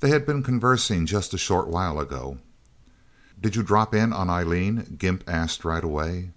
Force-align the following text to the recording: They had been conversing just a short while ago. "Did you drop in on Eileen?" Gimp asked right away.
They 0.00 0.08
had 0.08 0.26
been 0.26 0.42
conversing 0.42 1.06
just 1.06 1.32
a 1.32 1.38
short 1.38 1.68
while 1.68 2.00
ago. 2.00 2.38
"Did 3.40 3.54
you 3.54 3.62
drop 3.62 3.94
in 3.94 4.12
on 4.12 4.28
Eileen?" 4.28 4.96
Gimp 4.98 5.22
asked 5.28 5.64
right 5.64 5.84
away. 5.84 6.32